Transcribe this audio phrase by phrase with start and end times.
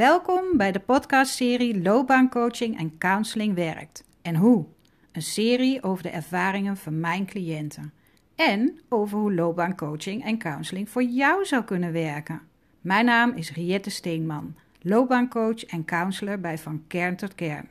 [0.00, 4.04] Welkom bij de podcastserie Loopbaancoaching en Counseling werkt.
[4.22, 4.66] En hoe?
[5.12, 7.92] Een serie over de ervaringen van mijn cliënten.
[8.36, 12.48] En over hoe loopbaancoaching en counseling voor jou zou kunnen werken.
[12.80, 17.68] Mijn naam is Riette Steenman, loopbaancoach en counselor bij Van Kern tot Kern.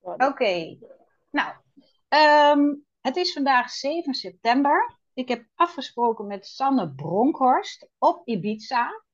[0.00, 0.78] Oké,
[1.30, 1.52] nou,
[2.08, 4.96] ehm, het is vandaag 7 september.
[5.14, 9.04] Ik heb afgesproken met Sanne Bronkhorst op Ibiza.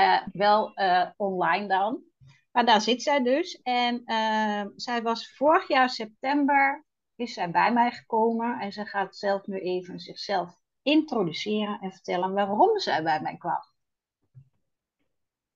[0.00, 2.02] Uh, wel uh, online dan.
[2.52, 3.62] Maar daar zit zij dus.
[3.62, 6.84] En uh, zij was vorig jaar september
[7.16, 8.60] is zij bij mij gekomen.
[8.60, 10.50] En ze gaat zelf nu even zichzelf
[10.82, 13.60] introduceren en vertellen waarom zij bij mij kwam.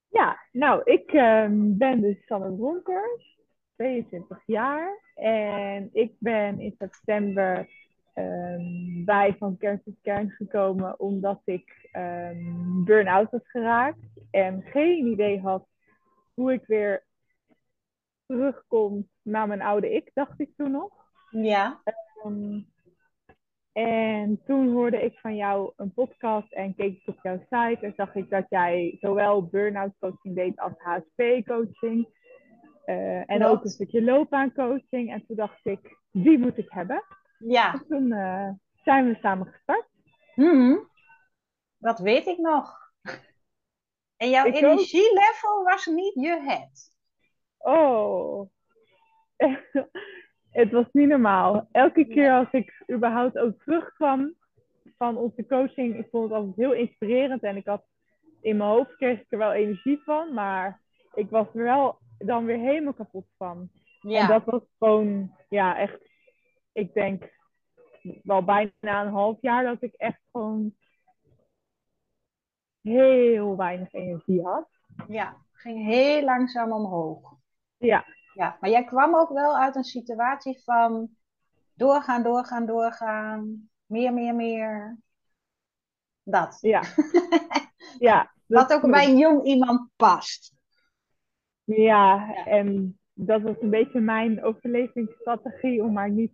[0.08, 3.38] Ja, nou, ik ehm, ben dus Sanne Bronkers,
[3.76, 5.02] 22 jaar.
[5.14, 7.68] En ik ben in september
[8.14, 13.98] um, bij Van Kern tot Kern gekomen omdat ik um, burn-out was geraakt
[14.30, 15.66] en geen idee had
[16.34, 17.04] hoe ik weer
[18.26, 20.92] terugkom naar mijn oude ik, dacht ik toen nog.
[21.30, 21.80] Ja.
[22.24, 22.66] Um,
[23.72, 27.92] en toen hoorde ik van jou een podcast en keek ik op jouw site en
[27.96, 32.08] zag ik dat jij zowel burn-out coaching deed als HSP coaching.
[32.86, 35.12] Uh, en ook een stukje loopbaancoaching.
[35.12, 37.02] En toen dacht ik, die moet ik hebben.
[37.38, 37.72] Ja.
[37.72, 38.50] En toen uh,
[38.82, 39.86] zijn we samen gestart.
[40.34, 40.88] Mm
[41.78, 42.92] Dat weet ik nog.
[44.16, 45.68] En jouw ik energielevel ook.
[45.68, 46.92] was niet je het.
[47.58, 48.50] Oh.
[50.50, 51.68] het was niet normaal.
[51.72, 54.34] Elke keer als ik überhaupt ook terugkwam
[54.96, 57.84] van onze coaching, ik vond het altijd heel inspirerend en ik had
[58.40, 60.80] in mijn hoofd kreeg ik er wel energie van, maar
[61.14, 63.70] ik was er wel dan weer helemaal kapot van.
[64.00, 64.20] Ja.
[64.20, 65.98] En dat was gewoon, ja, echt,
[66.74, 67.32] ik denk
[68.22, 70.74] wel bijna een half jaar dat ik echt gewoon
[72.80, 74.68] heel weinig energie had.
[75.08, 77.36] Ja, ging heel langzaam omhoog.
[77.76, 78.04] Ja.
[78.34, 81.16] Ja, maar jij kwam ook wel uit een situatie van
[81.74, 84.98] doorgaan, doorgaan, doorgaan, meer, meer, meer.
[86.22, 86.58] Dat.
[86.60, 86.82] Ja.
[88.08, 90.54] ja Wat ook bij een jong iemand past.
[91.64, 96.32] Ja, ja, en dat was een beetje mijn overlevingsstrategie om maar niet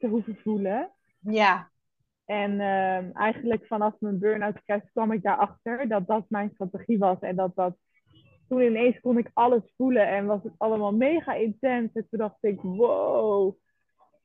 [0.00, 0.90] te hoeven voelen.
[1.20, 1.70] Ja.
[2.24, 4.60] En uh, eigenlijk vanaf mijn burn-out
[4.92, 7.18] kwam ik daarachter dat dat mijn strategie was.
[7.20, 7.76] En dat dat
[8.48, 11.92] toen ineens kon ik alles voelen en was het allemaal mega intens.
[11.92, 13.56] En toen dacht ik, wow,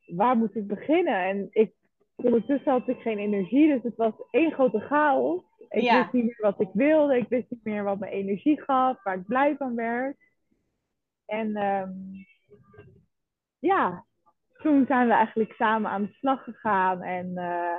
[0.05, 1.23] waar moet ik beginnen?
[1.23, 1.73] En ik,
[2.15, 5.43] ondertussen had ik geen energie, dus het was één grote chaos.
[5.69, 5.97] Ik ja.
[5.97, 9.15] wist niet meer wat ik wilde, ik wist niet meer wat mijn energie gaf, waar
[9.15, 10.17] ik blij van werd.
[11.25, 12.25] En um,
[13.59, 14.05] ja,
[14.65, 17.75] toen zijn we eigenlijk samen aan de slag gegaan en uh,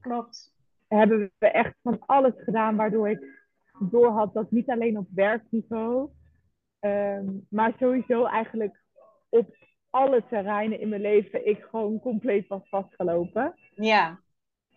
[0.00, 0.54] klopt.
[0.88, 3.46] Hebben we echt van alles gedaan waardoor ik
[3.78, 6.10] door had dat niet alleen op werkniveau,
[6.80, 8.82] um, maar sowieso eigenlijk
[9.28, 9.56] op
[9.90, 13.54] alle terreinen in mijn leven ik gewoon compleet was vastgelopen.
[13.74, 14.20] Ja.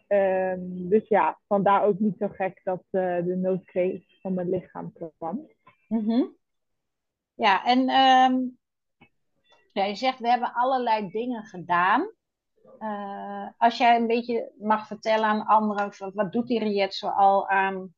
[0.08, 4.94] Um, dus ja, vandaar ook niet zo gek dat uh, de noodkreet van mijn lichaam
[5.18, 5.48] kwam.
[5.88, 6.36] Mm -hmm.
[7.34, 8.59] Ja, en um,
[9.72, 12.12] ja, je zegt we hebben allerlei dingen gedaan.
[12.80, 17.48] Uh, als jij een beetje mag vertellen aan anderen, wat doet die Riet zo al
[17.48, 17.94] aan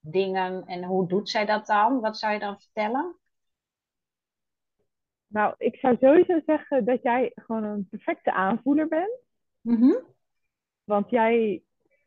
[0.00, 2.00] dingen en hoe doet zij dat dan?
[2.00, 3.16] Wat zou je dan vertellen?
[5.26, 9.18] Nou, ik zou sowieso zeggen dat jij gewoon een perfecte aanvoeler bent.
[9.60, 9.98] Mm -hmm.
[10.84, 11.62] Want jij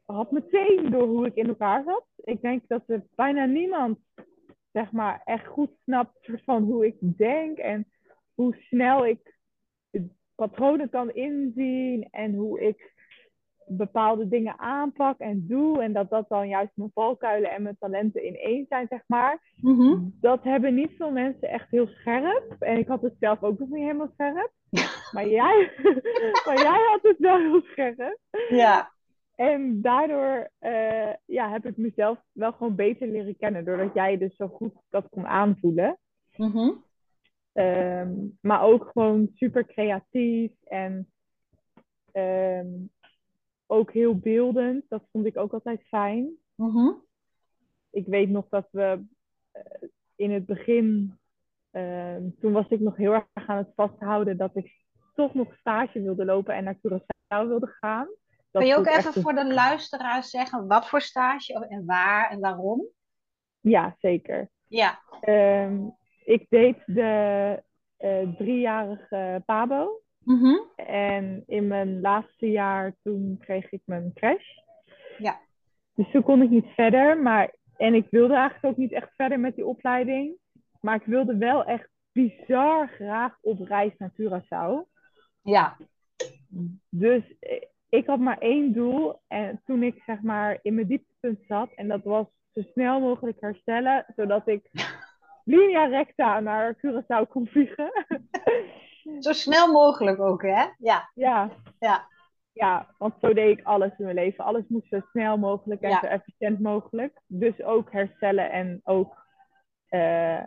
[0.06, 2.06] had meteen door hoe ik in elkaar zat.
[2.16, 4.00] Ik denk dat er bijna niemand,
[4.72, 7.89] zeg maar, echt goed snapt van hoe ik denk en
[8.40, 9.38] hoe snel ik
[10.36, 12.94] patronen kan inzien en hoe ik
[13.68, 15.84] bepaalde dingen aanpak en doe.
[15.84, 19.54] En dat dat dan juist mijn valkuilen en mijn talenten in één zijn, zeg maar.
[19.56, 20.18] Mm -hmm.
[20.22, 22.56] Dat hebben niet veel mensen echt heel scherp.
[22.60, 24.52] En ik had het zelf ook nog niet helemaal scherp.
[25.14, 25.72] maar, jij,
[26.46, 28.18] maar jij had het wel heel scherp.
[28.50, 28.92] Ja.
[29.36, 33.66] En daardoor uh, ja, heb ik mezelf wel gewoon beter leren kennen.
[33.66, 35.98] Doordat jij dus zo goed dat kon aanvoelen.
[36.36, 36.88] Mm -hmm.
[37.54, 41.12] Um, maar ook gewoon super creatief en
[42.14, 42.92] um,
[43.66, 44.86] ook heel beeldend.
[44.90, 46.30] Dat vond ik ook altijd fijn.
[46.56, 47.04] Mm -hmm.
[47.90, 49.04] Ik weet nog dat we
[49.54, 51.18] uh, in het begin,
[51.72, 54.80] uh, toen was ik nog heel erg aan het vasthouden dat ik
[55.16, 58.08] toch nog stage wilde lopen en naar Curaçao wilde gaan.
[58.52, 62.40] Dat Kun je ook even voor de luisteraars zeggen wat voor stage en waar en
[62.40, 62.88] waarom?
[63.60, 64.50] Ja, zeker.
[64.68, 65.00] Ja.
[65.22, 65.98] Um,
[66.30, 67.64] ik deed de
[68.00, 70.02] uh, driejarige PABO.
[70.24, 70.62] Mm -hmm.
[70.86, 74.48] En in mijn laatste jaar toen kreeg ik mijn crash.
[75.18, 75.40] Ja.
[75.96, 77.18] Dus toen kon ik niet verder.
[77.18, 80.38] Maar, en ik wilde eigenlijk ook niet echt verder met die opleiding.
[80.82, 84.88] Maar ik wilde wel echt bizar graag op reis naar Curaçao.
[85.42, 85.78] Ja.
[86.90, 89.22] Dus eh, ik had maar één doel.
[89.28, 91.70] En toen ik zeg maar in mijn dieptepunt zat.
[91.76, 94.06] En dat was zo snel mogelijk herstellen.
[94.16, 94.70] Zodat ik
[95.50, 97.92] linea recta naar Curaçao kon vliegen.
[99.20, 100.66] Zo snel mogelijk ook, hè?
[100.78, 101.10] Ja.
[101.14, 101.52] Ja.
[101.80, 102.08] Ja.
[102.54, 104.44] Ja, want zo deed ik alles in mijn leven.
[104.46, 106.00] Alles moest zo snel mogelijk en Ja.
[106.00, 107.22] zo efficiënt mogelijk.
[107.28, 109.26] Dus ook herstellen en ook
[109.88, 110.44] eh,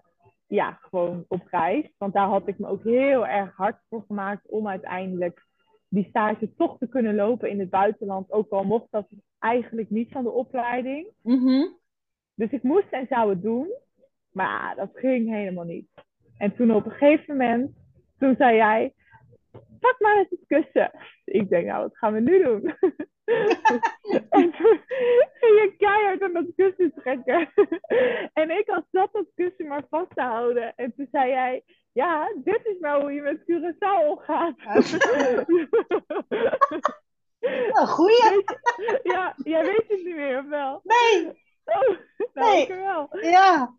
[0.46, 1.94] ja, gewoon op reis.
[1.98, 5.46] Want daar had ik me ook heel erg hard voor gemaakt om uiteindelijk
[5.88, 8.32] die stage toch te kunnen lopen in het buitenland.
[8.32, 9.08] Ook al mocht dat
[9.38, 11.06] eigenlijk niet van de opleiding.
[11.22, 11.66] Mhm.
[12.34, 13.68] Dus ik moest en zou het doen.
[14.32, 15.88] Maar dat ging helemaal niet.
[16.38, 17.70] En toen op een gegeven moment,
[18.18, 18.94] toen zei jij,
[19.80, 20.90] pak maar eens het kussen.
[21.24, 22.64] Ik denk, nou, wat gaan we nu doen?
[24.30, 24.80] en toen
[25.40, 27.52] ging je keihard aan dat kussen trekken.
[28.32, 30.72] en ik had zat dat kussen maar vast te houden.
[30.76, 34.54] En toen zei jij, ja, dit is nou hoe je met Curaçao omgaat.
[37.72, 38.44] Een goeie.
[39.02, 40.80] ja, jij weet het niet meer, of wel?
[40.82, 41.26] Nee.
[41.64, 41.96] Oh,
[42.34, 42.66] nou, Nee.
[42.68, 43.08] wel.
[43.20, 43.74] Ja.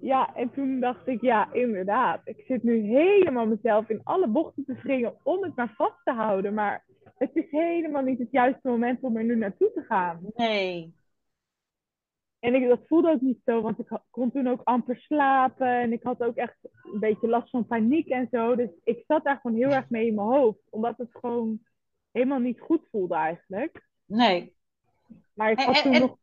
[0.00, 2.20] Ja, en toen dacht ik, ja, inderdaad.
[2.24, 6.12] Ik zit nu helemaal mezelf in alle bochten te wringen om het maar vast te
[6.12, 6.54] houden.
[6.54, 6.84] Maar
[7.18, 10.20] het is helemaal niet het juiste moment om er nu naartoe te gaan.
[10.34, 10.94] Nee.
[12.38, 15.66] En ik, dat voelde ook niet zo, want ik kon toen ook amper slapen.
[15.68, 16.56] En ik had ook echt
[16.92, 18.56] een beetje last van paniek en zo.
[18.56, 20.58] Dus ik zat daar gewoon heel erg mee in mijn hoofd.
[20.70, 21.60] Omdat het gewoon
[22.12, 23.86] helemaal niet goed voelde eigenlijk.
[24.04, 24.54] Nee.
[25.34, 26.16] Maar ik had en- toen en- nog...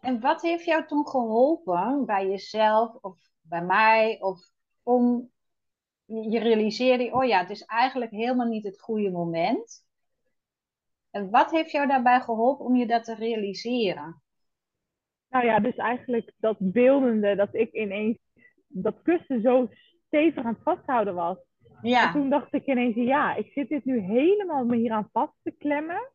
[0.00, 4.20] En wat heeft jou toen geholpen bij jezelf of bij mij?
[4.20, 4.40] Of
[4.82, 5.30] om
[6.04, 9.86] je realiseerde, oh ja, het is eigenlijk helemaal niet het goede moment.
[11.10, 14.22] En wat heeft jou daarbij geholpen om je dat te realiseren?
[15.28, 18.18] Nou ja, dus eigenlijk dat beeldende, dat ik ineens
[18.66, 19.68] dat kussen zo
[20.06, 21.36] stevig aan het vasthouden was.
[21.82, 25.08] En Ja, toen dacht ik ineens, ja, ik zit dit nu helemaal me hier aan
[25.12, 26.10] vast te klemmen.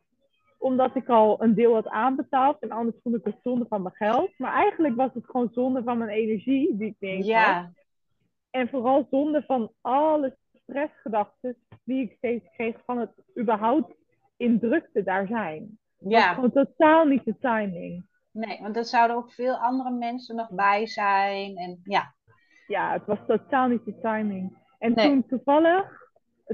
[0.63, 3.95] Omdat ik al een deel had aanbetaald en anders vond ik het zonde van mijn
[3.95, 4.31] geld.
[4.37, 7.25] Maar eigenlijk was het gewoon zonde van mijn energie die ik had.
[7.25, 7.71] ja,
[8.49, 13.93] En vooral zonde van alle stressgedachten die ik steeds kreeg van het überhaupt
[14.37, 15.77] in drukte daar zijn.
[15.97, 16.33] Was ja.
[16.33, 18.05] gewoon totaal niet de timing.
[18.31, 21.57] Nee, want er zouden ook veel andere mensen nog bij zijn.
[21.57, 22.13] En ja,
[22.67, 24.57] ja, het was totaal niet de timing.
[24.79, 25.07] En Nee.
[25.07, 26.01] toen toevallig,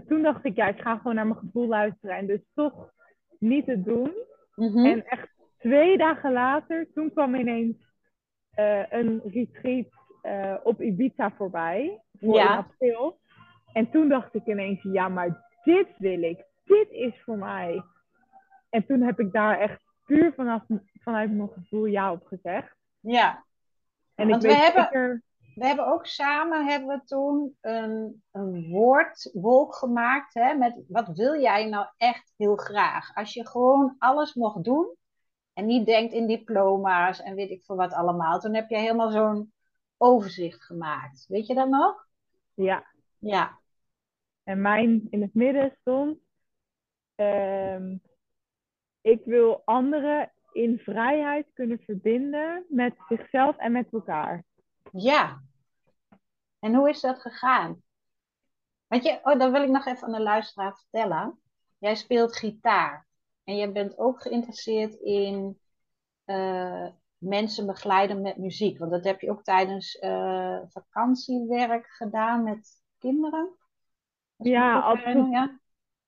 [0.07, 2.91] toen dacht ik, ja, ik ga gewoon naar mijn gevoel luisteren en dus toch
[3.39, 4.13] niet het doen.
[4.55, 4.85] Mhm.
[4.85, 5.27] En echt
[5.57, 7.77] twee dagen later, toen kwam ineens
[8.53, 9.87] eh, een retreat
[10.21, 12.43] eh, op Ibiza voorbij, voor Ja.
[12.51, 13.19] in april.
[13.73, 17.83] En toen dacht ik ineens, ja, maar dit wil ik, dit is voor mij.
[18.69, 20.63] En toen heb ik daar echt puur vanaf,
[21.01, 22.75] vanuit mijn gevoel ja op gezegd.
[22.99, 23.43] ja.
[24.15, 25.23] En Want ik we weet hebben- zeker...
[25.55, 31.41] We hebben ook samen hebben we toen een, een woordwolk gemaakt hè, met wat wil
[31.41, 33.15] jij nou echt heel graag?
[33.15, 34.95] Als je gewoon alles mocht doen
[35.53, 38.39] en niet denkt in diploma's en weet ik veel wat allemaal.
[38.39, 39.53] Toen heb je helemaal zo'n
[39.97, 41.25] overzicht gemaakt.
[41.27, 42.07] Weet je dat nog?
[42.53, 42.83] Ja,
[43.17, 43.59] Ja,
[44.43, 46.17] En mijn in het midden stond:
[47.15, 47.97] ehm,
[49.01, 54.43] Ik wil anderen in vrijheid kunnen verbinden met zichzelf en met elkaar.
[54.91, 55.41] Ja.
[56.59, 57.83] En hoe is dat gegaan?
[58.87, 61.39] Want je, oh, dat wil ik nog even aan de luisteraar vertellen.
[61.77, 63.07] Jij speelt gitaar
[63.43, 65.59] en je bent ook geïnteresseerd in
[66.25, 68.77] eh, mensen begeleiden met muziek.
[68.77, 73.55] Want dat heb je ook tijdens eh, vakantiewerk gedaan met kinderen.
[74.35, 75.59] Ja, altijd ja.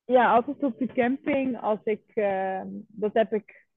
[0.05, 1.61] Ja, altijd op de camping.
[1.61, 3.67] Als ik, ehm, dat heb ik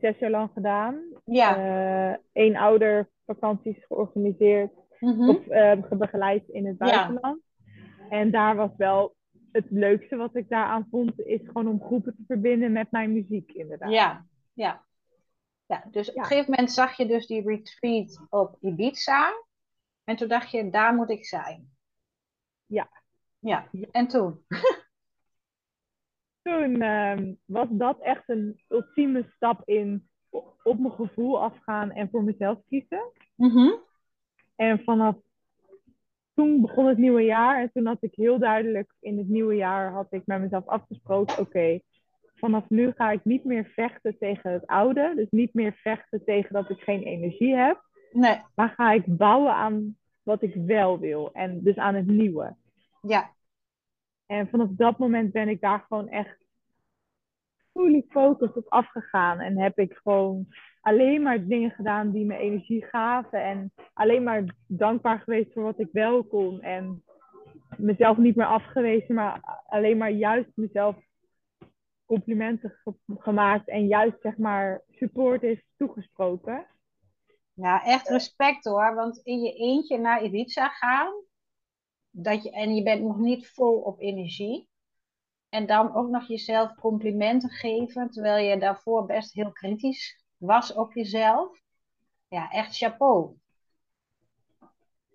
[0.00, 1.02] zes jaar lang gedaan.
[1.24, 1.56] Ja.
[1.56, 5.28] Eh één ouder vakanties georganiseerd mhm.
[5.28, 6.86] of eh, begeleid in het Ja.
[6.86, 7.42] buitenland.
[8.08, 9.14] En daar was wel
[9.52, 13.52] het leukste wat ik daaraan vond, is gewoon om groepen te verbinden met mijn muziek,
[13.52, 13.90] inderdaad.
[13.90, 14.84] Ja, ja.
[15.66, 15.84] ja.
[15.90, 19.32] Dus op een gegeven moment zag je dus die retreat op Ibiza.
[20.04, 21.70] En toen dacht je, daar moet ik zijn.
[22.66, 22.88] Ja.
[23.38, 24.44] Ja, en toen?
[26.42, 30.08] toen ehm, was dat echt een ultieme stap in
[30.62, 33.10] op mijn gevoel afgaan en voor mezelf kiezen.
[33.36, 33.70] Mhm.
[34.56, 35.16] En vanaf
[36.34, 39.92] toen begon het nieuwe jaar en toen had ik heel duidelijk in het nieuwe jaar
[39.92, 41.80] had ik met mezelf afgesproken, oké,
[42.34, 46.52] vanaf nu ga ik niet meer vechten tegen het oude, dus niet meer vechten tegen
[46.52, 51.32] dat ik geen energie heb, Nee, maar ga ik bouwen aan wat ik wel wil
[51.32, 52.56] en dus aan het nieuwe.
[53.02, 53.30] ja.
[54.32, 56.36] En vanaf dat moment ben ik daar gewoon echt
[57.72, 59.40] fully focused op afgegaan.
[59.40, 60.46] En heb ik gewoon
[60.80, 63.44] alleen maar dingen gedaan die me energie gaven.
[63.44, 66.60] En alleen maar dankbaar geweest voor wat ik wel kon.
[66.60, 67.04] En
[67.76, 70.96] mezelf niet meer afgewezen, maar alleen maar juist mezelf
[72.06, 73.68] complimenten gemaakt.
[73.68, 76.66] En juist zeg maar support is toegesproken.
[77.54, 78.94] Ja, echt respect hoor.
[78.94, 81.12] Want in je eentje naar Ibiza gaan.
[82.14, 84.68] Dat je, en je bent nog niet vol op energie.
[85.48, 88.10] En dan ook nog jezelf complimenten geven.
[88.10, 91.60] Terwijl je daarvoor best heel kritisch was op jezelf.
[92.28, 93.36] Ja, echt chapeau.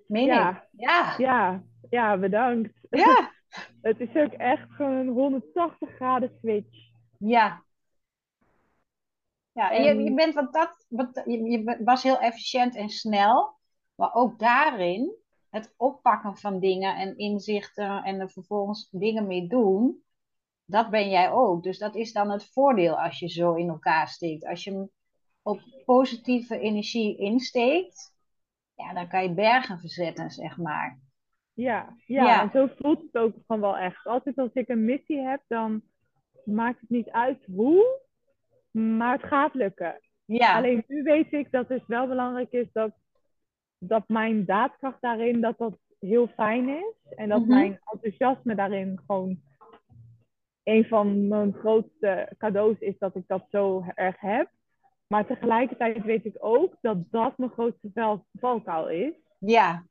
[0.08, 0.68] Meen ja.
[0.72, 1.16] Ja.
[1.18, 1.64] ja.
[1.90, 2.74] Ja, bedankt.
[2.90, 3.32] Ja.
[3.82, 6.78] Het is ook echt gewoon een 180 graden switch.
[7.18, 7.66] Ja,
[9.58, 13.58] ja, en je, je bent wat dat, wat, je, je was heel efficiënt en snel,
[13.96, 15.16] maar ook daarin
[15.58, 20.04] het oppakken van dingen en inzichten en er vervolgens dingen mee doen,
[20.66, 21.64] dat ben jij ook.
[21.64, 24.46] Dus dat is dan het voordeel als je zo in elkaar steekt.
[24.46, 24.90] Als je hem
[25.42, 28.16] op positieve energie insteekt,
[28.76, 31.00] ja, dan kan je bergen verzetten, zeg maar.
[31.54, 32.42] Ja, ja, ja.
[32.42, 34.06] en zo voelt het ook gewoon wel echt.
[34.06, 35.82] Altijd als ik een missie heb, dan
[36.46, 38.02] maakt het niet uit hoe,
[38.72, 40.02] maar het gaat lukken.
[40.26, 40.56] Ja.
[40.56, 42.92] Alleen nu weet ik dat het wel belangrijk is dat,
[43.80, 47.16] dat mijn daadkracht daarin dat dat heel fijn is.
[47.16, 47.50] En dat mhm.
[47.50, 49.40] mijn enthousiasme daarin gewoon
[50.64, 54.50] een van mijn grootste cadeaus is dat ik dat zo erg heb.
[55.08, 59.14] Maar tegelijkertijd weet ik ook dat dat mijn grootste valkuil is.
[59.40, 59.84] Ja.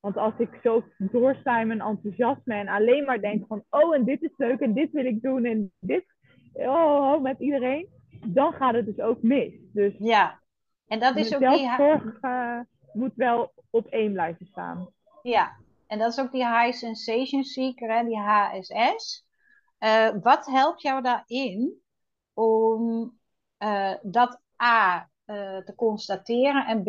[0.00, 4.04] Want als ik zo doorsta in mijn enthousiasme en alleen maar denk van, oh, en
[4.04, 6.04] dit is leuk en dit wil ik doen en dit,
[6.52, 7.88] oh, oh met iedereen,
[8.26, 9.52] dan gaat het dus ook mis.
[9.72, 10.40] Dus ja,
[10.86, 11.74] en dat is ook die...
[11.76, 12.60] Zorg, uh,
[12.92, 14.88] moet wel op één blijven staan.
[15.22, 15.56] Ja,
[15.86, 19.26] en dat is ook die High Sensation Seeker, hè, die HSS.
[19.78, 21.80] Uh, eh, wat helpt jou daarin
[22.34, 23.12] om
[23.58, 25.10] uh, dat A
[25.64, 26.86] te constateren en B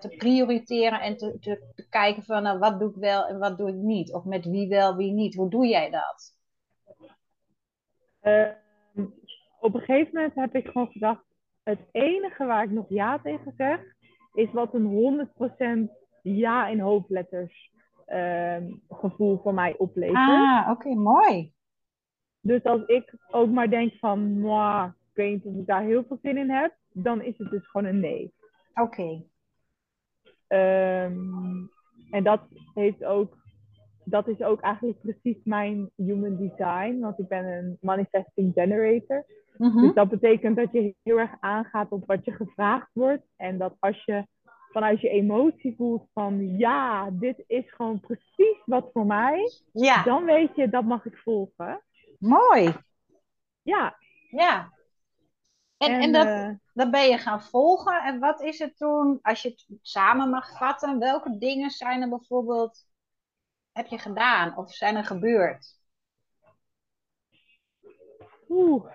[0.00, 3.58] te prioriteren en te, te, te kijken van nou, wat doe ik wel en wat
[3.58, 4.12] doe ik niet?
[4.12, 5.34] Of met wie wel, wie niet?
[5.34, 6.34] Hoe doe jij dat?
[9.60, 11.24] op een gegeven moment heb ik gewoon gedacht,
[11.62, 13.80] het enige waar ik nog ja tegen zeg,
[14.36, 15.28] is wat een
[15.88, 15.90] 100%
[16.22, 17.72] ja in hoofdletters
[18.06, 20.16] ehm, gevoel voor mij oplevert.
[20.16, 21.52] Ah, oké, mooi.
[22.40, 26.04] Dus als ik ook maar denk van, moi, ik weet niet of ik daar heel
[26.04, 28.34] veel zin in heb, dan is het dus gewoon een nee.
[28.74, 29.22] Oké.
[30.46, 31.66] Ehm,
[32.10, 32.40] en dat
[32.74, 33.36] heeft ook
[34.08, 39.26] dat is ook eigenlijk precies mijn human design, want ik ben een manifesting generator.
[39.56, 39.80] Mhm.
[39.80, 43.26] Dus dat betekent dat je heel erg aangaat op wat je gevraagd wordt.
[43.36, 44.26] En dat als je
[44.72, 49.50] vanuit je emotie voelt van ja, dit is gewoon precies wat voor mij.
[49.72, 50.02] Ja.
[50.02, 51.82] Dan weet je, dat mag ik volgen.
[52.18, 52.74] Mooi.
[53.62, 53.96] Ja.
[54.30, 54.72] Ja.
[55.76, 58.02] En, en, dat, uh, dat ben je gaan volgen.
[58.02, 62.08] En wat is het toen, als je het samen mag vatten, welke dingen zijn er
[62.08, 62.86] bijvoorbeeld,
[63.76, 65.78] heb je gedaan of zijn er gebeurd?
[68.48, 68.92] Oeh,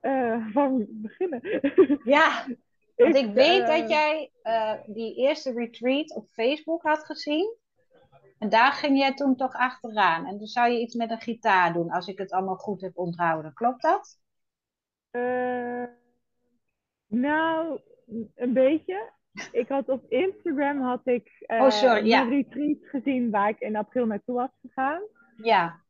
[0.00, 1.40] uh, waar moet ik beginnen?
[2.04, 2.46] Ja,
[2.96, 7.56] want ik, weet dat eh, jij uh, die eerste retreat op Facebook had gezien.
[8.38, 10.26] En daar ging jij toen toch achteraan.
[10.26, 12.98] En toen zou je iets met een gitaar doen, als ik het allemaal goed heb
[12.98, 13.52] onthouden.
[13.52, 14.18] Klopt dat?
[17.06, 17.80] nou,
[18.34, 19.12] een beetje.
[19.52, 22.22] Ik had op Instagram had ik oh, sorry, ja.
[22.22, 25.02] een retreat gezien waar ik in april naartoe was gegaan.
[25.36, 25.80] Ja.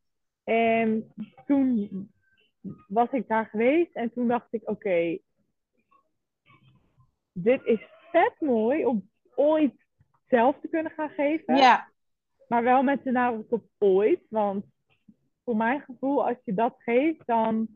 [0.43, 1.13] En
[1.45, 1.89] toen
[2.87, 5.17] was ik daar geweest en toen dacht ik, oké,
[7.31, 9.85] dit is vet mooi om ooit
[10.27, 11.55] zelf te kunnen gaan geven.
[11.55, 11.89] Ja.
[12.47, 14.65] Maar wel met de nadruk op ooit, want
[15.43, 17.67] voor mijn gevoel, als je dat geeft, dan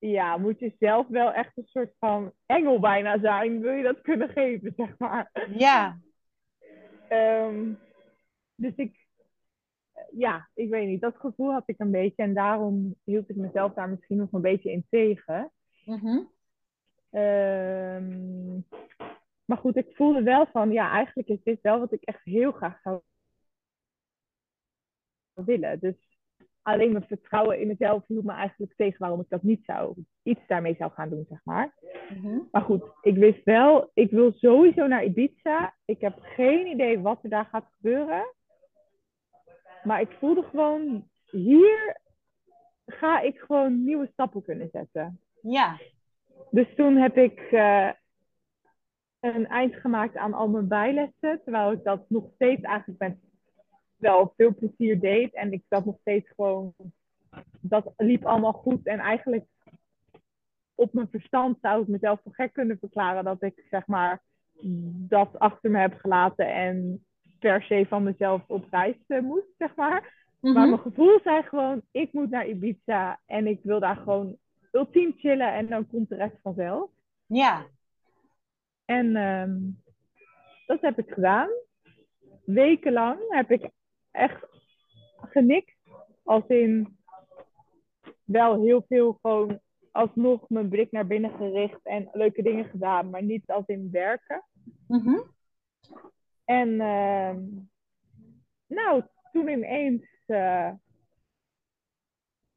[0.00, 4.00] ja, moet je zelf wel echt een soort van engel bijna zijn, wil je dat
[4.00, 5.30] kunnen geven, zeg maar.
[5.48, 5.98] Ja.
[7.08, 7.78] Um,
[8.54, 9.06] dus ik,
[10.10, 11.00] ja, ik weet niet.
[11.00, 12.22] Dat gevoel had ik een beetje.
[12.22, 15.52] En daarom hield ik mezelf daar misschien nog een beetje in tegen.
[15.84, 16.28] Mm
[19.50, 22.52] maar goed, ik voelde wel van, ja, eigenlijk is dit wel wat ik echt heel
[22.52, 23.00] graag zou
[25.34, 25.80] willen.
[25.80, 26.09] Dus
[26.62, 30.46] alleen mijn vertrouwen in mezelf hield me eigenlijk tegen waarom ik dat niet zou, iets
[30.46, 31.74] daarmee zou gaan doen, zeg maar.
[32.14, 32.38] Mhm.
[32.50, 35.74] Maar goed, ik wist wel, ik wil sowieso naar Ibiza.
[35.84, 38.34] Ik heb geen idee wat er daar gaat gebeuren.
[39.82, 42.00] Maar ik voelde gewoon, hier
[42.86, 45.20] ga ik gewoon nieuwe stappen kunnen zetten.
[45.42, 45.78] Ja.
[46.50, 47.90] Dus toen heb ik uh,
[49.20, 51.40] een eind gemaakt aan al mijn bijlessen.
[51.44, 53.18] Terwijl ik dat nog steeds eigenlijk met
[54.00, 55.34] wel veel plezier deed.
[55.34, 56.74] En ik dat nog steeds gewoon
[57.60, 58.86] dat liep allemaal goed.
[58.86, 59.44] En eigenlijk
[60.74, 64.22] op mijn verstand zou ik mezelf voor gek kunnen verklaren dat ik zeg maar
[65.08, 67.04] dat achter me heb gelaten en
[67.38, 70.18] per se van mezelf op reis uh, moest, zeg maar.
[70.40, 70.68] Maar Mhm.
[70.68, 74.36] mijn gevoel zei gewoon, ik moet naar Ibiza en ik wil daar gewoon
[74.72, 76.90] ultiem chillen en dan komt de rest vanzelf.
[77.26, 77.66] Ja.
[78.84, 79.58] En ehm,
[80.66, 81.48] dat heb ik gedaan.
[82.44, 83.70] Wekenlang heb ik
[84.10, 84.46] echt
[85.20, 85.76] genikt.
[86.22, 86.98] Als in
[88.24, 89.60] wel heel veel gewoon
[89.92, 94.44] alsnog mijn blik naar binnen gericht en leuke dingen gedaan, maar niet als in werken.
[94.86, 95.20] Mhm.
[96.44, 97.40] En ehm,
[98.66, 99.02] nou,
[99.32, 100.72] toen ineens eh,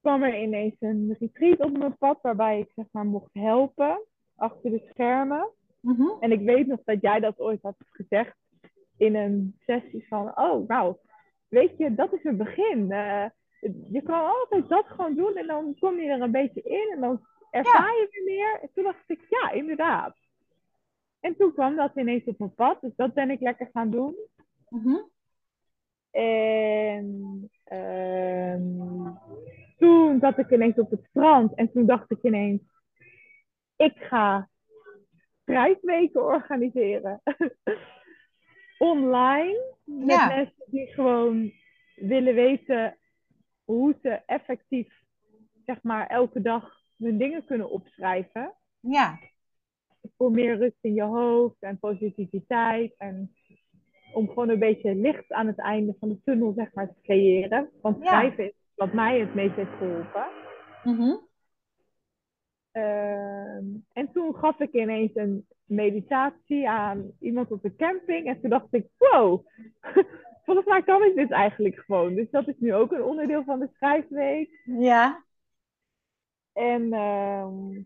[0.01, 4.05] kwam er ineens een retreat op mijn pad waarbij ik zeg maar mocht helpen
[4.35, 5.49] achter de schermen.
[5.79, 6.07] Mhm.
[6.19, 8.35] En ik weet nog dat jij dat ooit had gezegd
[8.97, 10.95] in een sessie van, oh nou,
[11.53, 12.91] weet je, dat is een begin.
[12.91, 13.25] Eh,
[13.91, 17.01] je kan altijd dat gewoon doen en dan kom je er een beetje in en
[17.01, 18.59] dan ervaar je weer meer.
[18.61, 20.15] En toen dacht ik, ja, inderdaad.
[21.19, 24.15] En toen kwam dat ineens op mijn pad, dus dat ben ik lekker gaan doen.
[24.69, 24.97] Mhm.
[26.11, 29.11] En ehm,
[29.77, 32.61] toen zat ik ineens op het strand en toen dacht ik ineens,
[33.75, 34.49] ik ga
[35.45, 37.21] schrijfweken organiseren.
[38.83, 40.27] Online, met Ja.
[40.27, 41.51] mensen die gewoon
[41.95, 42.97] willen weten
[43.63, 44.93] hoe ze effectief,
[45.65, 48.53] zeg maar, elke dag hun dingen kunnen opschrijven.
[48.79, 49.19] Ja.
[50.17, 52.93] Voor meer rust in je hoofd en positiviteit.
[52.97, 53.33] En
[54.13, 57.69] om gewoon een beetje licht aan het einde van de tunnel, zeg maar, te creëren.
[57.81, 58.07] Want Ja.
[58.09, 60.25] schrijven is wat mij het meest heeft geholpen.
[60.83, 61.15] Mhm.
[62.73, 68.27] Ehm, en toen gaf ik ineens een meditatie aan iemand op de camping.
[68.27, 69.47] En toen dacht ik, wow,
[70.45, 72.15] volgens mij kan ik dit eigenlijk gewoon.
[72.15, 74.61] Dus dat is nu ook een onderdeel van de schrijfweek.
[74.63, 75.23] Ja.
[76.53, 77.81] En ehm,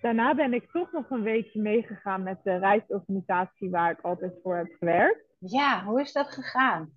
[0.00, 4.56] daarna ben ik toch nog een weekje meegegaan met de reisorganisatie waar ik altijd voor
[4.56, 5.24] heb gewerkt.
[5.38, 6.92] Ja, hoe is dat gegaan?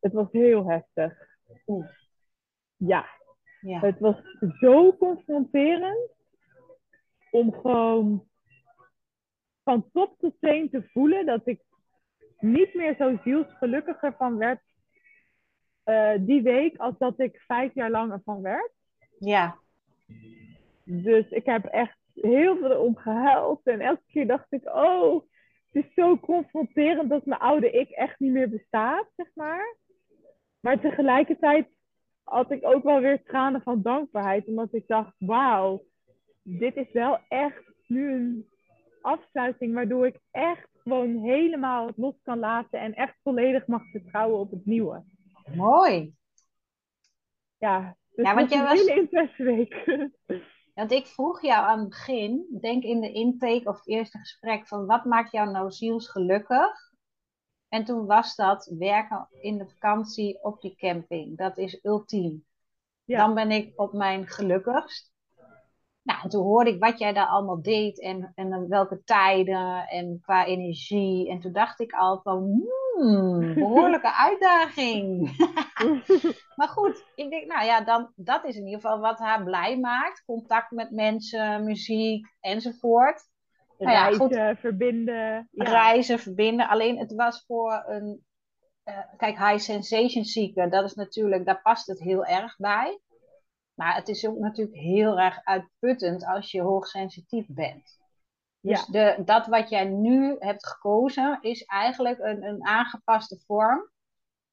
[0.00, 1.26] Het was heel heftig.
[1.66, 1.88] Oeh.
[2.76, 3.17] Ja,
[3.68, 3.80] Ja.
[3.80, 4.16] Het was
[4.60, 6.10] zo confronterend
[7.30, 8.28] om gewoon
[9.62, 11.60] van top tot teen te voelen dat ik
[12.38, 14.60] niet meer zo zielsgelukkiger van werd
[15.82, 18.72] eh, die week als dat ik vijf jaar lang ervan werd.
[19.18, 19.58] Ja.
[20.84, 25.24] Dus ik heb echt heel veel erom gehuild en elke keer dacht ik, oh,
[25.70, 29.76] het is zo confronterend dat mijn oude ik echt niet meer bestaat, zeg maar.
[30.60, 31.68] Maar tegelijkertijd
[32.28, 34.46] had ik ook wel weer tranen van dankbaarheid.
[34.46, 35.84] Omdat ik dacht, wauw,
[36.42, 38.46] dit is wel echt nu een
[39.02, 44.38] afsluiting waardoor ik echt gewoon helemaal het los kan laten en echt volledig mag vertrouwen
[44.38, 45.04] op het nieuwe.
[45.54, 46.14] Mooi.
[47.58, 49.84] Ja, dus Ja, want was jij een was- hele intense week.
[50.74, 54.66] Want ik vroeg jou aan het begin, denk in de intake of het eerste gesprek,
[54.66, 56.87] van wat maakt jou nou zielsgelukkig?
[57.68, 61.36] En toen was dat werken in de vakantie op die camping.
[61.36, 62.44] Dat is ultiem.
[63.04, 63.18] Ja.
[63.18, 65.12] Dan ben ik op mijn gelukkigst.
[66.02, 70.20] Nou, en toen hoorde ik wat jij daar allemaal deed en, en welke tijden en
[70.22, 71.30] qua energie.
[71.30, 72.62] En toen dacht ik al van,
[72.94, 75.30] hmm, behoorlijke uitdaging.
[76.56, 79.78] Maar goed, ik denk, nou ja, dan, dat is in ieder geval wat haar blij
[79.78, 80.24] maakt.
[80.24, 83.28] Contact met mensen, muziek enzovoort.
[83.78, 84.32] Nou ja, goed.
[84.32, 85.48] Reizen, verbinden.
[85.50, 85.64] Ja.
[85.64, 86.68] Reizen, verbinden.
[86.68, 88.24] Alleen het was voor een,
[88.82, 93.00] eh, kijk, high sensation seeker, dat is natuurlijk, daar past het heel erg bij.
[93.74, 97.98] Maar het is ook natuurlijk heel erg uitputtend als je hoogsensitief bent.
[98.60, 103.90] Dus de, dat wat jij nu hebt gekozen is eigenlijk een, een aangepaste vorm.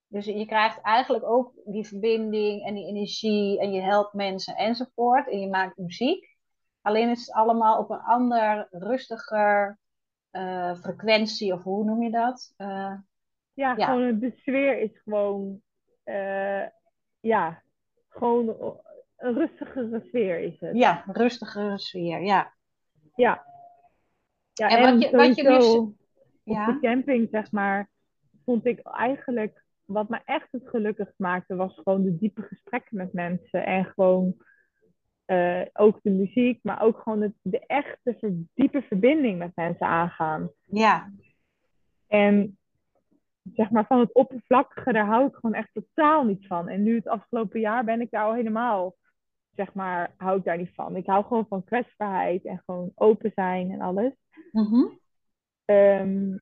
[0.07, 5.29] Dus je krijgt eigenlijk ook die verbinding en die energie en je helpt mensen enzovoort.
[5.29, 6.34] En je maakt muziek.
[6.85, 9.77] Alleen is het allemaal op een ander, rustiger
[10.31, 12.53] eh, frequentie, of hoe noem je dat?
[12.57, 12.93] Eh,
[13.53, 13.85] Ja, Ja.
[13.85, 15.61] gewoon de sfeer is gewoon,
[16.03, 16.63] eh,
[17.19, 17.61] ja,
[18.09, 18.47] gewoon
[19.17, 20.75] een rustigere sfeer is het.
[20.77, 22.53] ja, rustigere sfeer, ja.
[23.15, 23.45] Ja.
[24.53, 25.93] Ja, En wat je- wat je op
[26.43, 27.89] Ja, de camping, zeg maar,
[28.45, 33.13] vond ik eigenlijk, wat me echt het gelukkigst maakte, was gewoon de diepe gesprekken met
[33.13, 33.65] mensen.
[33.65, 34.35] En gewoon
[35.25, 38.17] eh, ook de muziek, maar ook gewoon het, de echte
[38.53, 40.49] diepe verbinding met mensen aangaan.
[40.65, 41.11] ja,
[42.07, 42.57] En
[43.53, 46.69] zeg maar van het oppervlakkige, daar hou ik gewoon echt totaal niet van.
[46.69, 48.95] En nu het afgelopen jaar ben ik daar al helemaal,
[49.55, 50.95] zeg maar, hou ik daar niet van.
[50.95, 54.13] Ik hou gewoon van kwetsbaarheid en gewoon open zijn en alles.
[54.51, 54.85] mhm,
[55.65, 56.37] Ehm,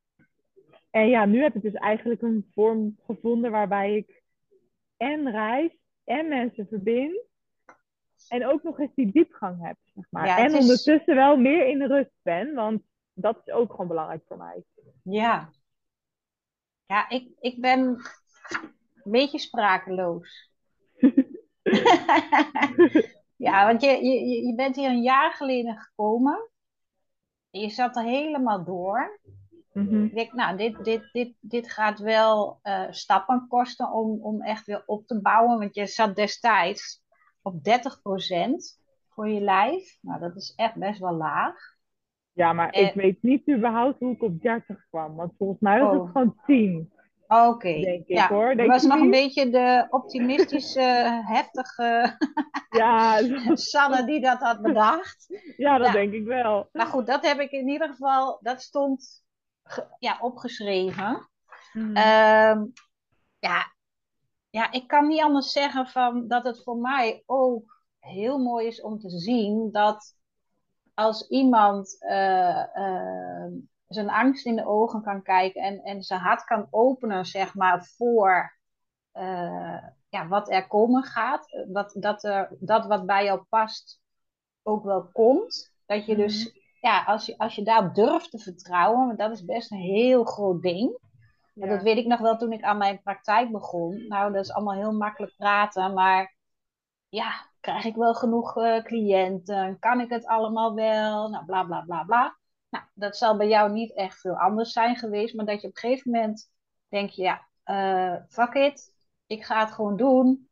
[0.90, 4.22] en ja, nu heb ik dus eigenlijk een vorm gevonden waarbij ik
[4.98, 5.72] en reis
[6.04, 7.32] en mensen verbindt.
[8.28, 10.26] En ook nog eens die diepgang hebt, zeg maar.
[10.26, 12.82] Ja, en is- ondertussen wel meer in de rust ben, want
[13.14, 14.64] dat is ook gewoon belangrijk voor mij.
[15.04, 15.50] Ja.
[16.86, 18.02] Ja, ik, ik ben een
[19.12, 20.52] beetje sprakeloos.
[23.36, 26.50] Ja, want je, je, je- je bent hier een jaar geleden gekomen.
[27.52, 29.20] En je zat er helemaal door.
[29.74, 30.04] Mhm.
[30.04, 34.66] Ik denk, nou, dit, dit, dit, dit gaat wel eh, stappen kosten om, om echt
[34.66, 35.60] weer op te bouwen.
[35.60, 37.03] Want je zat destijds
[37.44, 38.80] op 30%
[39.10, 39.98] voor je lijf.
[40.02, 41.56] Nou, dat is echt best wel laag.
[42.32, 45.16] Ja, maar ik weet niet überhaupt hoe ik op 30 kwam.
[45.16, 46.02] Want volgens mij was Oh.
[46.04, 46.92] het gewoon 10.
[47.28, 48.28] Oké, Denk ik, ja.
[48.28, 48.56] hoor.
[48.56, 50.82] Denk was je nog een beetje de optimistische,
[51.36, 52.18] heftige
[52.70, 53.20] Ja,
[53.56, 55.26] Sanne die dat had bedacht.
[55.58, 55.94] ja dat Ja.
[55.94, 56.70] denk ik wel.
[56.72, 59.24] Maar goed, dat heb ik in ieder geval, dat stond
[60.00, 61.30] ja, opgeschreven.
[61.74, 61.96] Mhm.
[61.96, 62.66] Ehm,
[63.40, 63.73] ja,
[64.54, 68.82] ja, ik kan niet anders zeggen van dat het voor mij ook heel mooi is
[68.82, 70.16] om te zien dat
[70.94, 73.52] als iemand eh, eh,
[73.88, 77.86] zijn angst in de ogen kan kijken en, en zijn hart kan openen, zeg maar,
[77.86, 78.58] voor
[79.12, 84.02] eh, ja, wat er komen gaat, wat, dat, er, dat wat bij jou past
[84.64, 85.74] ook wel komt.
[85.86, 89.46] Dat je dus, ja, als je, als je daarop durft te vertrouwen, want dat is
[89.46, 90.98] best een heel groot ding.
[91.54, 91.68] Ja.
[91.68, 94.08] Dat weet ik nog wel toen ik aan mijn praktijk begon.
[94.08, 96.36] Nou, dat is allemaal heel makkelijk praten, maar
[97.10, 99.80] ja, krijg ik wel genoeg eh, cliënten?
[99.80, 101.30] Kan ik het allemaal wel?
[101.30, 102.38] Nou, bla bla bla bla.
[102.70, 105.74] Nou, dat zal bij jou niet echt veel anders zijn geweest, maar dat je op
[105.74, 106.52] een gegeven moment
[106.88, 108.94] denk je, ja, eh, fuck it,
[109.28, 110.50] ik ga het gewoon doen.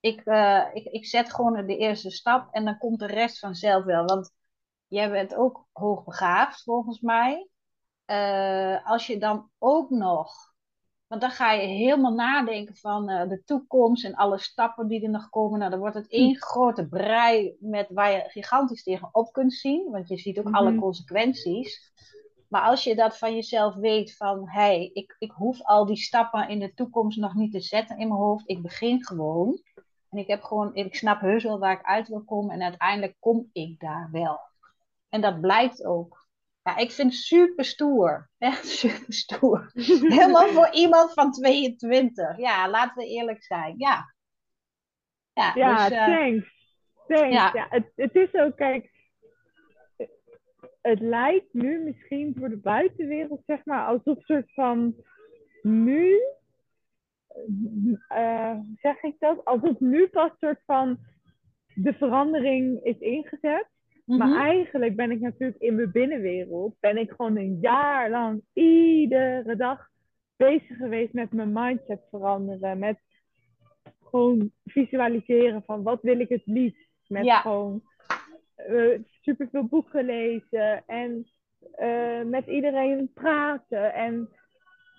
[0.00, 3.84] Ik, eh, ik, ik zet gewoon de eerste stap en dan komt de rest vanzelf
[3.84, 4.04] wel.
[4.04, 4.32] Want
[4.86, 7.48] jij bent ook hoogbegaafd, volgens mij.
[8.06, 10.54] Eh, als je dan ook nog
[11.06, 15.10] want dan ga je helemaal nadenken van eh, de toekomst en alle stappen die er
[15.10, 15.58] nog komen.
[15.58, 19.90] Nou, dan wordt het één grote brei met waar je gigantisch tegenop kunt zien.
[19.90, 20.80] Want je ziet ook alle Mhm.
[20.80, 21.92] consequenties.
[22.48, 25.96] Maar als je dat van jezelf weet van, hé, hey, ik, ik hoef al die
[25.96, 28.48] stappen in de toekomst nog niet te zetten in mijn hoofd.
[28.48, 29.62] Ik begin gewoon.
[30.10, 32.54] En ik heb gewoon, ik snap heus wel waar ik uit wil komen.
[32.54, 34.38] En uiteindelijk kom ik daar wel.
[35.08, 36.25] En dat blijkt ook.
[36.66, 38.30] Ja, ik vind het super stoer.
[38.38, 39.70] Echt super stoer.
[40.18, 42.36] Helemaal voor iemand van 22.
[42.36, 43.74] Ja, laten we eerlijk zijn.
[43.78, 44.14] Ja.
[45.32, 46.74] Ja, Ja, dus, eh, thanks.
[47.06, 47.34] Thanks.
[47.34, 47.50] ja.
[47.54, 47.66] Ja.
[47.68, 48.90] het, het is ook, kijk,
[50.80, 54.94] het lijkt nu misschien voor de buitenwereld, zeg maar, alsof soort van
[55.62, 56.20] nu,
[57.28, 59.44] hoe zeg ik dat?
[59.44, 60.98] Alsof nu pas soort van
[61.74, 63.68] de verandering is ingezet.
[64.06, 64.18] Mhm.
[64.18, 69.56] Maar eigenlijk ben ik natuurlijk in mijn binnenwereld, ben ik gewoon een jaar lang iedere
[69.56, 69.88] dag
[70.36, 72.78] bezig geweest met mijn mindset veranderen.
[72.78, 72.98] Met
[74.02, 76.90] gewoon visualiseren van wat wil ik het liefst.
[77.06, 77.40] Met Ja.
[77.40, 77.82] gewoon
[78.56, 81.26] super superveel boeken lezen en
[81.74, 83.94] eh, met iedereen praten.
[83.94, 84.28] En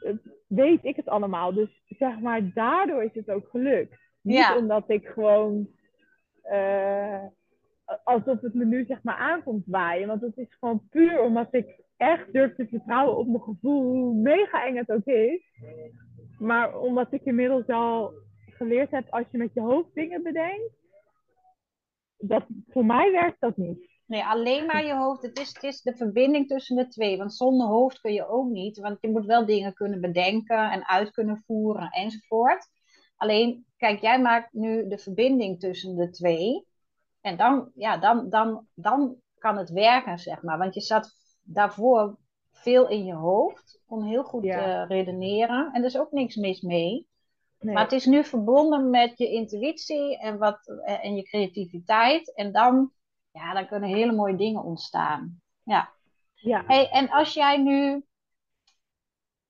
[0.02, 0.14] eh,
[0.48, 1.54] weet ik het allemaal.
[1.54, 3.98] Dus zeg maar, daardoor is het ook gelukt.
[4.22, 4.58] Niet Ja.
[4.58, 5.70] omdat ik gewoon
[8.04, 10.08] alsof het me nu zeg maar aankomt waaien.
[10.08, 14.16] Want het is gewoon puur omdat ik echt durf te vertrouwen op mijn gevoel, hoe
[14.16, 15.42] mega eng het ook is.
[16.40, 18.14] Maar omdat ik inmiddels al
[18.46, 20.76] geleerd heb, als je met je hoofd dingen bedenkt,
[22.18, 23.96] dat, voor mij werkt dat niet.
[24.06, 25.22] Nee, alleen maar je hoofd.
[25.22, 27.18] Het is, het is de verbinding tussen de twee.
[27.18, 28.80] Want zonder hoofd kun je ook niet.
[28.80, 32.68] Want je moet wel dingen kunnen bedenken en uit kunnen voeren enzovoort.
[33.16, 36.68] Alleen, kijk, jij maakt nu de verbinding tussen de twee.
[37.28, 40.58] En dan, ja, dan, dan, dan kan het werken, zeg maar.
[40.58, 41.12] Want je zat
[41.44, 42.18] daarvoor
[42.52, 43.82] veel in je hoofd.
[43.86, 44.84] Kon heel goed Ja.
[44.84, 45.70] redeneren.
[45.74, 47.08] En er is ook niks mis mee.
[47.60, 47.74] Nee.
[47.74, 52.36] Maar het is nu verbonden met je intuïtie en, wat, eh, en je creativiteit.
[52.36, 52.92] En dan,
[53.32, 55.42] ja, dan kunnen hele mooie dingen ontstaan.
[55.64, 55.90] Ja.
[56.34, 56.64] ja.
[56.68, 58.06] Hey, en als jij nu.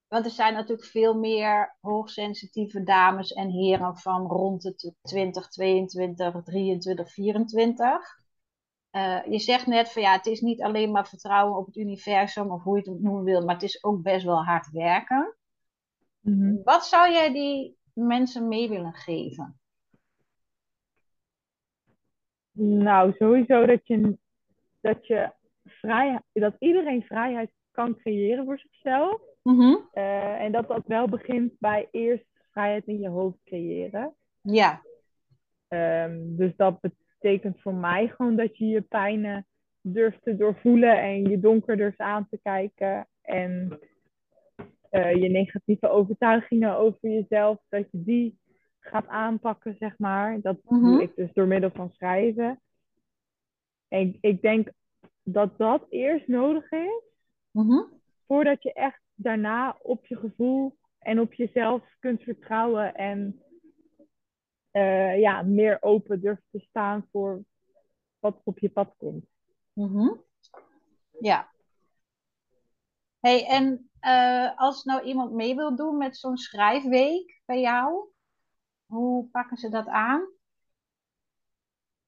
[0.07, 6.43] Want er zijn natuurlijk veel meer hoogsensitieve dames en heren van rond de 20, 22,
[6.43, 8.25] 23, 24.
[8.89, 12.51] Eh, je zegt net van ja, het is niet alleen maar vertrouwen op het universum
[12.51, 15.35] of hoe je het noemen wil, maar het is ook best wel hard werken.
[16.19, 16.63] Mhm.
[16.63, 19.59] Wat zou jij die mensen mee willen geven?
[22.59, 24.17] Nou, sowieso dat je,
[24.81, 25.31] dat je
[25.63, 29.21] vrij, dat iedereen vrijheid kan creëren voor zichzelf.
[29.47, 29.75] Mhm.
[29.91, 34.15] Eh, en dat dat wel begint bij eerst vrijheid in je hoofd creëren.
[34.41, 34.81] Ja,
[35.67, 39.45] Ehm, dus dat betekent voor mij gewoon dat je je pijnen
[39.81, 43.07] durft te doorvoelen en je donker durft aan te kijken.
[43.21, 43.79] En
[44.89, 48.39] eh, je negatieve overtuigingen over jezelf, dat je die
[48.79, 50.41] gaat aanpakken, zeg maar.
[50.41, 50.81] Dat Mhm.
[50.85, 52.61] doe ik dus door middel van schrijven.
[53.87, 54.69] En ik, ik denk
[55.23, 57.03] dat dat eerst nodig is,
[57.51, 57.81] Mhm.
[58.27, 63.43] voordat je echt daarna op je gevoel en op jezelf kunt vertrouwen en
[64.71, 67.43] eh, ja, meer open durft te staan voor
[68.19, 69.25] wat op je pad komt.
[69.73, 70.13] Mhm.
[71.19, 71.49] Ja.
[73.19, 78.09] Hey, en eh, als nou iemand mee wil doen met zo'n schrijfweek bij jou,
[78.85, 80.27] hoe pakken ze dat aan?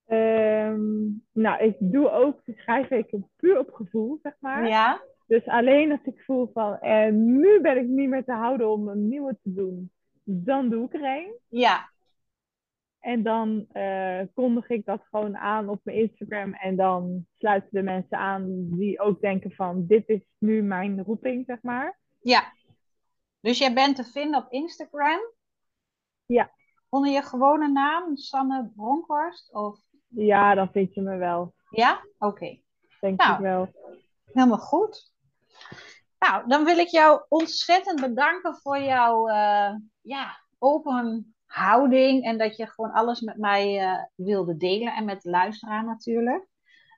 [0.05, 4.67] Ehm, nou, ik doe ook de schrijfweken puur op gevoel, zeg maar.
[4.67, 8.71] Ja, Dus alleen als ik voel van, en nu ben ik niet meer te houden
[8.71, 9.91] om een nieuwe te doen,
[10.23, 11.33] dan doe ik er een.
[11.47, 11.89] ja,
[12.99, 16.53] En dan eh, kondig ik dat gewoon aan op mijn Instagram.
[16.53, 21.45] En dan sluiten de mensen aan die ook denken van, dit is nu mijn roeping,
[21.45, 21.99] zeg maar.
[22.19, 22.57] ja.
[23.41, 25.19] Dus jij bent te vinden op Instagram?
[26.25, 26.51] Ja.
[26.89, 29.53] Onder je gewone naam, Sanne Bronkhorst?
[29.53, 29.79] Of...
[30.07, 32.05] Ja, dan vind je me wel, Ja?
[32.17, 32.59] Oké.
[32.99, 33.33] denk Nou.
[33.33, 33.69] ik wel.
[34.25, 35.13] Helemaal goed.
[36.19, 42.55] Nou, dan wil ik jou ontzettend bedanken voor jouw eh, ja, open houding en dat
[42.55, 46.47] je gewoon alles met mij eh, wilde delen en met de luisteraar natuurlijk.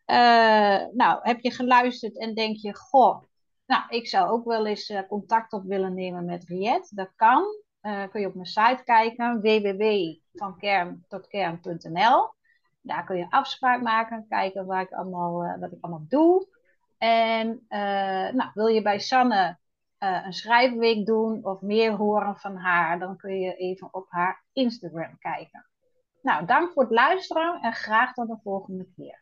[0.05, 3.23] Eh, nou, heb je geluisterd en denk je, goh,
[3.65, 6.95] nou, ik zou ook wel eens contact op willen nemen met Riet.
[6.95, 7.43] Dat kan.
[7.81, 12.33] Kun je op mijn site kijken, www.vankern.kern.nl.
[12.81, 16.50] Daar kun je afspraak maken, kijken waar ik allemaal, wat ik allemaal doe.
[17.01, 19.57] En eh, nou, wil je bij Sanne
[19.97, 24.43] eh, een schrijfweek doen of meer horen van haar, dan kun je even op haar
[24.53, 25.65] Instagram kijken.
[26.21, 29.20] Nou, dank voor het luisteren en graag tot de volgende keer.